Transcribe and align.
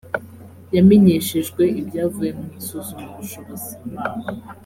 yamenyeshejwe 0.75 1.63
ibyavuye 1.79 2.31
mu 2.39 2.47
isuzumabushobozi 2.59 3.71